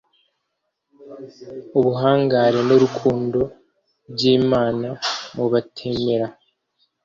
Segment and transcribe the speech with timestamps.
[1.79, 3.39] ubuhangare n urukundo
[4.13, 4.87] by imana
[5.35, 6.27] mubatemera